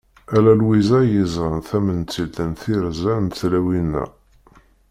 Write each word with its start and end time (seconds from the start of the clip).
Ala 0.35 0.53
Lwiza 0.59 0.97
i 1.05 1.09
yeẓran 1.13 1.61
tamentilt 1.69 2.37
n 2.49 2.51
tirza 2.59 3.13
n 3.23 3.25
tlawin-a. 3.37 4.05